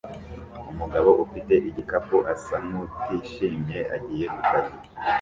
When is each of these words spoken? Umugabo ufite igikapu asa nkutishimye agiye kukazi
Umugabo 0.71 1.09
ufite 1.25 1.53
igikapu 1.69 2.17
asa 2.33 2.55
nkutishimye 2.65 3.79
agiye 3.95 4.25
kukazi 4.33 4.73